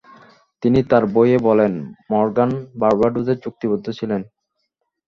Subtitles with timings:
[0.63, 1.73] তিনি তার বইয়ে বলেন,
[2.11, 2.51] মর্গান
[2.81, 4.21] বার্বাডোজে চুক্তিবদ্ধ ছিলেন।